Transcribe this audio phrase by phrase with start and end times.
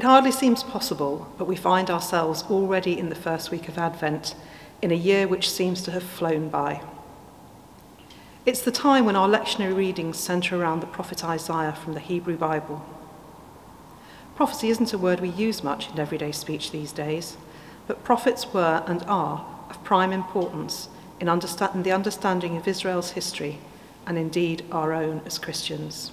[0.00, 4.34] It hardly seems possible, but we find ourselves already in the first week of Advent
[4.80, 6.80] in a year which seems to have flown by.
[8.46, 12.38] It's the time when our lectionary readings centre around the prophet Isaiah from the Hebrew
[12.38, 12.82] Bible.
[14.36, 17.36] Prophecy isn't a word we use much in everyday speech these days,
[17.86, 20.88] but prophets were and are of prime importance
[21.20, 23.58] in understand- the understanding of Israel's history
[24.06, 26.10] and indeed our own as Christians.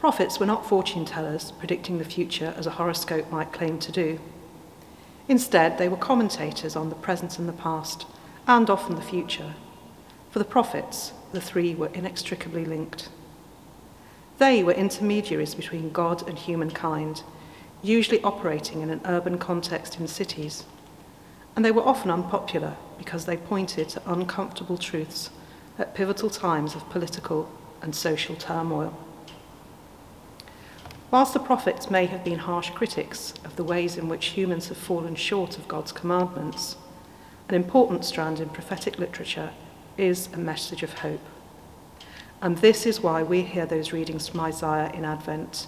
[0.00, 4.18] Prophets were not fortune tellers predicting the future as a horoscope might claim to do.
[5.28, 8.06] Instead, they were commentators on the present and the past,
[8.46, 9.54] and often the future.
[10.30, 13.10] For the prophets, the three were inextricably linked.
[14.38, 17.22] They were intermediaries between God and humankind,
[17.82, 20.64] usually operating in an urban context in cities.
[21.54, 25.28] And they were often unpopular because they pointed to uncomfortable truths
[25.78, 27.50] at pivotal times of political
[27.82, 28.96] and social turmoil.
[31.10, 34.76] Whilst the prophets may have been harsh critics of the ways in which humans have
[34.76, 36.76] fallen short of God's commandments,
[37.48, 39.50] an important strand in prophetic literature
[39.98, 41.24] is a message of hope.
[42.40, 45.66] And this is why we hear those readings from Isaiah in Advent.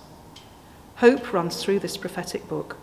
[0.97, 2.77] Hope runs through this prophetic book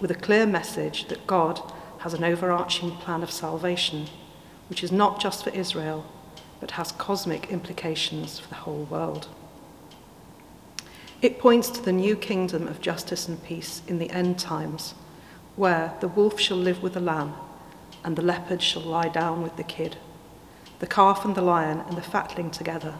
[0.00, 1.60] with a clear message that God
[1.98, 4.06] has an overarching plan of salvation,
[4.70, 6.06] which is not just for Israel,
[6.60, 9.28] but has cosmic implications for the whole world.
[11.22, 14.94] It points to the new kingdom of justice and peace in the end times,
[15.56, 17.34] where the wolf shall live with the lamb,
[18.04, 19.96] and the leopard shall lie down with the kid,
[20.78, 22.96] the calf and the lion and the fatling together,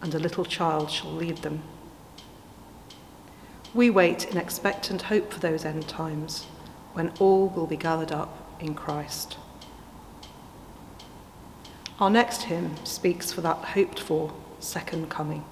[0.00, 1.62] and a little child shall lead them.
[3.74, 6.46] We wait in expectant hope for those end times,
[6.94, 9.36] when all will be gathered up in Christ.
[12.00, 15.44] Our next hymn speaks for that hoped for second coming.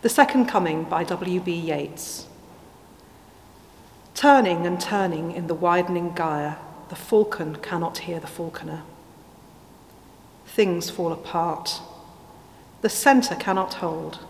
[0.00, 1.52] The Second Coming by W.B.
[1.52, 2.28] Yeats.
[4.14, 6.56] Turning and turning in the widening gyre,
[6.88, 8.84] the falcon cannot hear the falconer.
[10.46, 11.80] Things fall apart.
[12.80, 14.20] The centre cannot hold.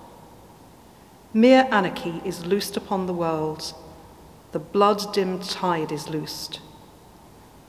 [1.35, 3.75] Mere anarchy is loosed upon the world.
[4.53, 6.61] The blood dimmed tide is loosed.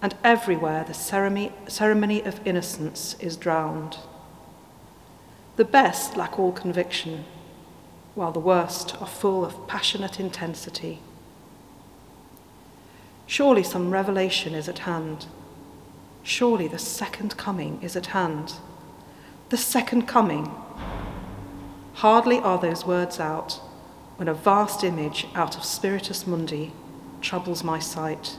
[0.01, 3.97] And everywhere the ceremony, ceremony of innocence is drowned.
[5.57, 7.25] The best lack all conviction,
[8.15, 10.99] while the worst are full of passionate intensity.
[13.27, 15.27] Surely some revelation is at hand.
[16.23, 18.53] Surely the second coming is at hand.
[19.49, 20.51] The second coming.
[21.93, 23.59] Hardly are those words out
[24.17, 26.73] when a vast image out of Spiritus Mundi
[27.21, 28.37] troubles my sight.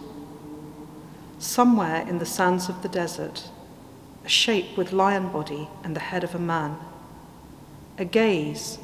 [1.39, 3.49] Somewhere in the sands of the desert,
[4.25, 6.77] a shape with lion body and the head of a man.
[7.97, 8.79] A gaze,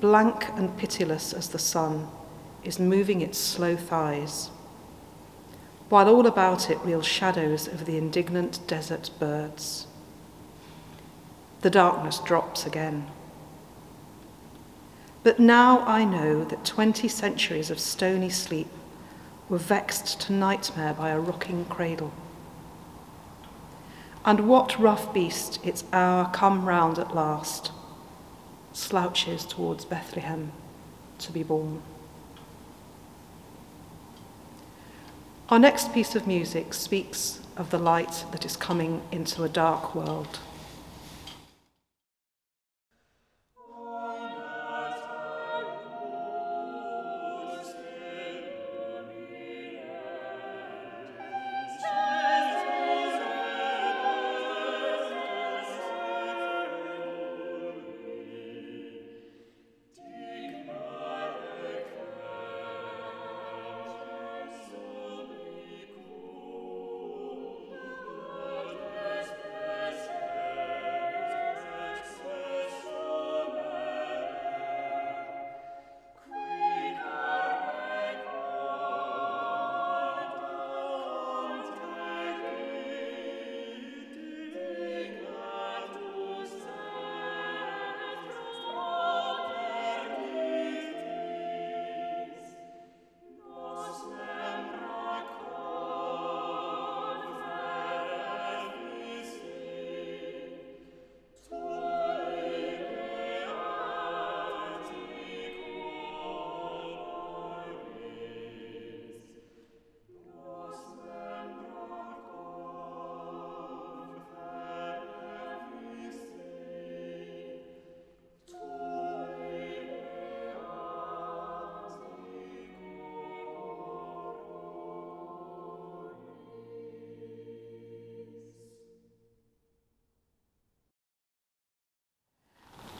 [0.00, 2.08] blank and pitiless as the sun,
[2.64, 4.50] is moving its slow thighs
[5.88, 9.86] while all about it reel shadows of the indignant desert birds.
[11.60, 13.06] The darkness drops again.
[15.22, 18.68] But now I know that twenty centuries of stony sleep
[19.48, 22.12] were vexed to nightmare by a rocking cradle.
[24.24, 27.70] And what rough beast, its hour come round at last,
[28.76, 30.52] slouches towards Bethlehem
[31.18, 31.80] to be born?
[35.48, 39.94] Our next piece of music speaks of the light that is coming into a dark
[39.94, 40.40] world.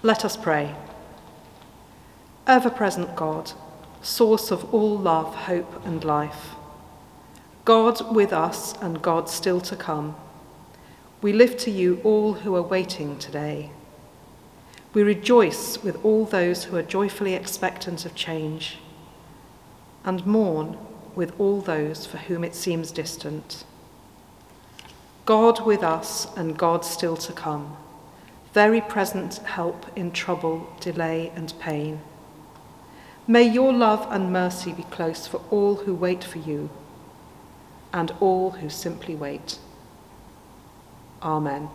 [0.06, 0.72] Let us pray.
[2.46, 3.50] Ever present God,
[4.02, 6.50] source of all love, hope, and life,
[7.64, 10.14] God with us and God still to come,
[11.22, 13.72] we lift to you all who are waiting today.
[14.94, 18.78] We rejoice with all those who are joyfully expectant of change,
[20.04, 20.78] and mourn
[21.16, 23.64] with all those for whom it seems distant.
[25.24, 27.76] God with us and God still to come
[28.56, 32.00] very present help in trouble, delay, and pain.
[33.26, 36.70] May your love and mercy be close for all who wait for you
[37.92, 39.58] and all who simply wait.
[41.22, 41.68] Amen.